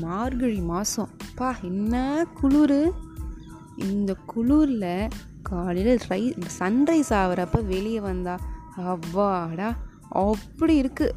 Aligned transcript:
மார்கழி 0.00 0.60
மாதம் 0.60 1.08
பா 1.34 1.56
என்ன 1.62 2.26
குளிர்? 2.40 2.92
இந்த 3.76 4.16
குளிரில் 4.26 5.10
காலையில் 5.42 5.98
ரை 6.08 6.34
சன்ரைஸ் 6.58 7.10
ஆகிறப்ப 7.10 7.64
வெளியே 7.64 8.00
வந்தா 8.00 8.38
அவ்வாடா 8.76 9.76
அப்படி 10.08 10.82
இருக்குது 10.82 11.10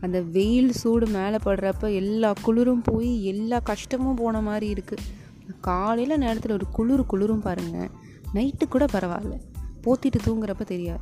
அந்த 0.00 0.20
வெயில் 0.20 0.72
சூடு 0.72 1.06
மேலே 1.06 1.36
படுறப்ப 1.44 1.94
எல்லா 1.94 2.32
குளிரும் 2.42 2.82
போய் 2.82 3.24
எல்லா 3.24 3.58
கஷ்டமும் 3.58 4.14
போன 4.14 4.40
மாதிரி 4.40 4.82
இருக்குது 4.82 5.56
காலையில் 5.60 6.18
நேரத்தில் 6.18 6.52
ஒரு 6.52 6.66
குளிர் 6.68 7.06
குளிரும் 7.06 7.40
பாருங்கள் 7.40 7.90
நைட்டு 8.34 8.68
கூட 8.68 8.84
பரவாயில்ல. 8.84 9.40
போத்திட்டு 9.84 10.18
தூங்குறப்ப 10.26 10.64
தெரியாது. 10.64 11.00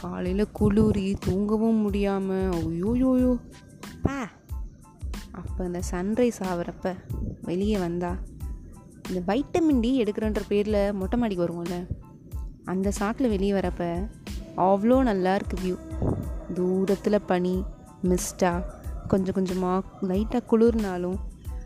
காலையில் 0.00 0.46
குளிரி 0.52 1.16
தூங்கவும் 1.20 1.76
முடியாமல் 1.76 2.50
ஐயோயோயோ 2.50 3.38
பா 4.02 4.28
அப்போ 5.56 5.66
இந்த 5.66 5.80
சன்ரைஸ் 5.90 6.38
ஆகிறப்ப 6.46 6.88
வெளியே 7.42 7.76
வந்தா 7.76 8.10
இந்த 9.08 9.20
வைட்டமின் 9.26 9.78
டி 9.80 9.90
எடுக்கிறன்ற 10.02 10.42
பேரில் 10.48 10.76
மொட்டை 10.92 11.16
மாடிக்கு 11.18 11.44
வருவோம்ல 11.44 11.76
அந்த 12.64 12.88
சாக்கில் 12.98 13.28
வெளியே 13.28 13.52
வரப்ப 13.52 13.84
அவ்வளோ 14.56 14.96
நல்லா 15.02 15.32
இருக்குது 15.36 15.62
வியூ 15.62 15.76
தூரத்தில் 16.54 17.18
பனி 17.26 17.54
மிஸ்டாக 18.08 18.60
கொஞ்சம் 19.08 19.34
கொஞ்சமாக 19.34 19.84
லைட்டாக 20.02 20.42
குளிர்னாலும் 20.50 21.18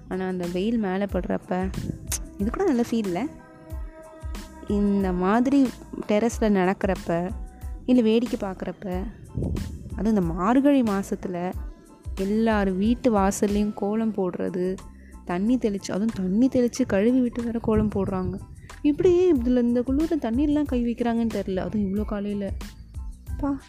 ஆனால் 0.08 0.28
அந்த 0.28 0.46
வெயில் 0.52 0.78
மேலே 0.78 1.08
படுறப்ப 1.12 1.58
இது 2.38 2.48
கூட 2.50 2.66
நல்ல 2.66 2.84
ஃபீலில் 2.90 3.22
இந்த 4.68 5.10
மாதிரி 5.16 5.60
டெரஸில் 6.08 6.56
நடக்கிறப்ப 6.56 7.18
இல்லை 7.86 8.04
வேடிக்கை 8.04 8.40
பார்க்குறப்ப 8.40 8.86
அதுவும் 9.96 10.14
இந்த 10.14 10.24
மார்கழி 10.34 10.82
மாதத்தில் 10.82 11.42
எல்லார் 12.20 12.70
வீட்டு 12.72 13.12
வாசல்லையும் 13.12 13.74
கோலம் 13.74 14.14
போடுறது 14.14 14.76
தண்ணி 15.24 15.58
தெளித்து 15.58 15.92
அதுவும் 15.92 16.14
தண்ணி 16.14 16.48
தெளித்து 16.48 16.86
கழுவி 16.86 17.20
விட்டு 17.20 17.42
வேறு 17.42 17.60
கோலம் 17.60 17.88
போடுறாங்க. 17.88 18.38
இப்படியே 18.82 19.28
இதில் 19.28 19.62
இந்த 19.62 19.80
குளிரில் 19.80 20.22
தண்ணியெல்லாம் 20.22 20.64
கை 20.64 20.84
வைக்கிறாங்கன்னு 20.84 21.30
தெரில 21.34 21.56
அதுவும் 21.56 21.94
இவ்வளோ 21.94 22.04
காலையில். 22.04 22.50
பா. 23.36 23.60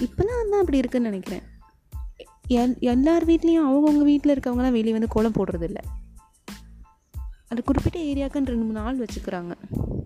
இப்போலாம் 0.00 0.50
தான் 0.50 0.60
அப்படி 0.60 0.78
இருக்குன்னு 0.78 1.10
நினைக்கிறேன். 1.10 1.42
எல் 2.48 2.78
எல்லார் 2.78 3.26
வீட்லேயும் 3.26 3.68
அவங்கவுங்க 3.68 4.02
வீட்டில் 4.02 4.38
இருக்கவங்களாம் 4.38 4.70
வெளியே 4.70 4.92
வந்து 4.92 5.08
கோலம் 5.08 5.32
போடுறதில்ல. 5.32 5.76
அது 7.48 7.62
குறிப்பிட்ட 7.64 7.98
ஏரியாக்குன்னு 7.98 8.46
ரெண்டு 8.46 8.56
மூணு 8.56 8.72
நாள் 8.72 8.98
வச்சுக்கிறாங்க. 8.98 9.54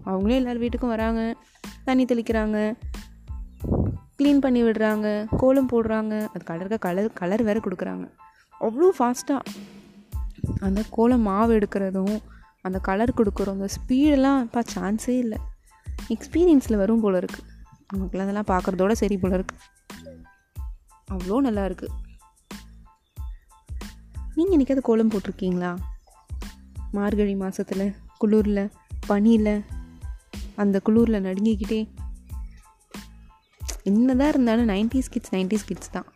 அவங்களே 0.07 0.35
எல்லார் 0.35 0.61
வீட்டுக்கும் 0.61 0.87
வராங்க 0.87 1.37
தண்ணி 1.85 2.05
தெளிக்கிறாங்க. 2.05 2.75
க்ளீன் 4.19 4.41
பண்ணி 4.41 4.63
விடுறாங்க 4.63 5.27
கோலம் 5.37 5.69
போடுறாங்க. 5.69 6.29
அது 6.29 6.45
கலருக்கு 6.45 6.79
கலர் 6.79 7.13
கலர் 7.13 7.43
வேறு 7.43 7.61
கொடுக்குறாங்க. 7.61 8.07
அவ்வளோ 8.61 8.89
ஃபாஸ்ட்டாக 8.99 9.41
அந்த 10.61 10.85
கோலம் 10.91 11.21
மாவு 11.21 11.53
எடுக்கிறதும் 11.59 12.17
அந்த 12.61 12.79
கலர் 12.79 13.13
கொடுக்குறோம் 13.17 13.57
அந்த 13.59 13.69
ஸ்பீடெல்லாம் 13.77 14.41
இப்போ 14.43 14.63
சான்ஸே 14.75 15.15
இல்லை. 15.19 15.39
எக்ஸ்பீரியன்ஸில் 16.09 16.77
வரும் 16.77 17.01
போல் 17.01 17.15
இருக்குது 17.15 17.47
நமக்குலாம் 17.95 18.27
அதெல்லாம் 18.27 18.49
பார்க்குறதோட 18.49 18.93
சரி 18.93 19.17
போல் 19.17 19.31
இருக்குது 19.31 19.65
அவ்வளோ 21.13 21.41
நல்லா 21.41 21.65
இருக்குது 21.67 21.95
நீங்கள் 24.35 24.57
இன்றைக்கி 24.59 24.81
கோலம் 24.81 25.11
போட்டிருக்கீங்களா? 25.11 25.77
மார்கழி 26.93 27.35
மாதத்தில் 27.35 27.95
குளிரில் 28.25 28.71
பனியில் 29.07 29.65
அந்த 30.57 30.81
குளிரில் 30.85 31.25
நடுங்கிக்கிட்டே 31.25 31.89
என்னதான் 33.85 34.29
இருந்தாலும் 34.29 34.69
நைன்டிஸ் 34.69 35.11
கிட்ஸ் 35.11 35.35
நைன்டிஸ் 35.35 35.67
கிட்ஸ் 35.67 35.91
தான். 35.91 36.09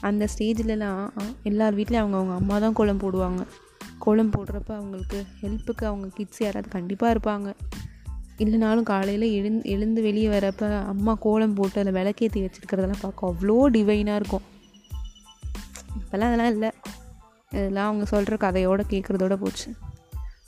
அந்த 0.00 0.28
ஸ்டேஜ்லலாம் 0.32 1.02
எல்லார் 1.42 1.76
வீட்லேயும் 1.76 2.04
அவங்க 2.04 2.16
அவங்க 2.16 2.34
அம்மா 2.34 2.58
தான் 2.58 2.72
கோலம் 2.72 3.00
போடுவாங்க. 3.00 3.42
கோலம் 3.98 4.30
போடுறப்ப 4.30 4.70
அவங்களுக்கு 4.74 5.24
ஹெல்ப்புக்கு 5.42 5.84
அவங்க 5.84 6.06
கிட்ஸ் 6.14 6.42
யாராவது 6.42 6.68
கண்டிப்பாக 6.68 7.14
இருப்பாங்க. 7.14 7.48
இல்லைனாலும் 8.38 8.82
காலையில் 8.82 9.26
எழுந் 9.38 9.62
எழுந்து 9.64 10.02
வெளியே 10.02 10.28
வரப்போ 10.28 10.68
அம்மா 10.82 11.14
கோலம் 11.14 11.54
போட்டு 11.54 11.80
அதில் 11.80 11.96
விளக்கேற்றி 11.98 12.40
வச்சுருக்கிறதெல்லாம் 12.44 13.02
பார்க்க 13.02 13.30
அவ்வளோ 13.30 13.56
டிவைனாக 13.76 14.20
இருக்கும். 14.20 14.46
இப்போல்லாம் 15.98 16.30
அதெல்லாம் 16.30 16.52
இல்லை. 16.52 16.70
இதெல்லாம் 17.50 17.88
அவங்க 17.88 18.04
சொல்கிற 18.04 18.36
கதையோடு 18.36 18.84
கேட்குறதோட 18.88 19.36
போச்சு. 19.36 19.68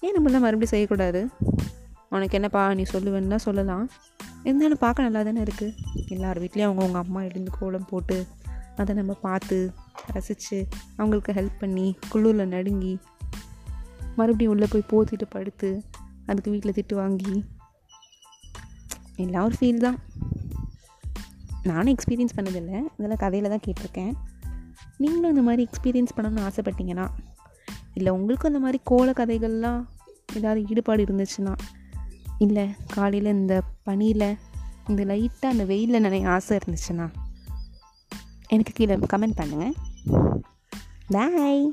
ஏன் 0.00 0.14
நம்மளாம் 0.16 0.44
மறுபடியும் 0.44 0.72
செய்யக்கூடாது? 0.72 1.28
உனக்கு 2.14 2.34
என்னப்பா 2.34 2.62
நீ 2.75 2.82
சொல்லுவேன்னா 2.92 3.36
சொல்லலாம். 3.36 3.86
இருந்தாலும் 4.42 4.80
பார்க்க 4.80 5.02
நல்லா 5.02 5.22
தானே 5.22 5.42
இருக்குது 5.42 5.75
எல்லார் 6.08 6.41
வீட்லேயும் 6.42 6.70
அவங்கவுங்க 6.70 7.00
அம்மா 7.02 7.20
எழுந்து 7.22 7.50
கோலம் 7.58 7.86
போட்டு 7.91 8.26
அதை 8.76 8.94
நம்ம 8.94 9.12
பார்த்து 9.26 9.72
ரசித்து 10.12 10.58
அவங்களுக்கு 10.97 11.32
ஹெல்ப் 11.32 11.58
பண்ணி 11.58 11.86
குள்ளூரில் 12.12 12.47
நடுங்கி 12.47 12.98
மறுபடியும் 14.16 14.53
உள்ளே 14.53 14.66
போய் 14.70 14.91
போத்திட்டு 14.91 15.26
படுத்து 15.28 15.70
அதுக்கு 16.26 16.50
வீட்டில் 16.50 16.76
திட்டு 16.78 16.94
வாங்கி 16.94 17.44
எல்லாம் 19.16 19.44
ஒரு 19.44 19.54
ஃபீல் 19.60 19.84
தான். 19.86 19.98
நானும் 21.62 21.94
எக்ஸ்பீரியன்ஸ் 21.94 22.36
பண்ணதில்லை. 22.36 22.78
இதெல்லாம் 22.98 23.22
கதையில் 23.24 23.48
தான் 23.48 23.64
கேட்டிருக்கேன். 23.66 24.12
நீங்களும் 24.97 25.30
இந்த 25.30 25.42
மாதிரி 25.42 25.69
எக்ஸ்பீரியன்ஸ் 25.69 26.16
பண்ணணும்னு 26.16 26.48
ஆசைப்பட்டீங்கன்னா 26.48 27.08
இல்லை 27.94 28.12
உங்களுக்கும் 28.12 28.50
அந்த 28.53 28.64
மாதிரி 28.64 28.80
கோல 28.84 29.10
கதைகள்லாம் 29.10 29.84
ஏதாவது 30.34 30.64
ஈடுபாடு 30.69 31.04
இருந்துச்சுன்னா 31.04 31.54
இல்லை 32.39 32.67
காலையில் 32.95 33.27
இந்த 33.27 33.62
பனியில் 33.84 34.28
இந்த 34.89 35.05
லைட்டாக 35.05 35.47
அந்த 35.47 35.65
வெயிலில் 35.65 36.05
நினைய 36.05 36.28
ஆசை 36.28 36.59
இருந்துச்சுன்னா 36.59 37.06
எனக்கு 38.49 38.72
கீழே 38.72 38.95
கமெண்ட் 38.95 39.39
பண்ணுங்கள் 39.39 39.75
பாய் 41.06 41.71